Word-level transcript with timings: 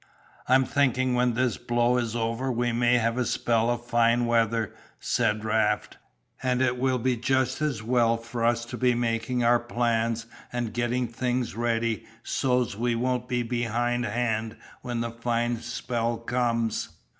"I'm 0.49 0.65
thinking 0.65 1.13
when 1.13 1.35
this 1.35 1.57
blow 1.57 1.97
is 1.99 2.15
over 2.15 2.51
we 2.51 2.71
may 2.71 2.97
have 2.97 3.19
a 3.19 3.23
spell 3.23 3.69
of 3.69 3.85
fine 3.85 4.25
weather," 4.25 4.73
said 4.99 5.45
Raft, 5.45 5.97
"and 6.41 6.59
it 6.59 6.79
will 6.79 6.97
be 6.97 7.15
just 7.15 7.61
as 7.61 7.83
well 7.83 8.17
for 8.17 8.43
us 8.43 8.65
to 8.65 8.77
be 8.77 8.95
making 8.95 9.43
our 9.43 9.59
plans 9.59 10.25
and 10.51 10.73
getting 10.73 11.07
things 11.07 11.55
ready 11.55 12.03
so's 12.23 12.75
we 12.75 12.95
won't 12.95 13.27
be 13.29 13.43
behind 13.43 14.03
hand 14.05 14.57
when 14.81 15.01
the 15.01 15.11
fine 15.11 15.57
spell 15.61 16.17
comes." 16.17 16.89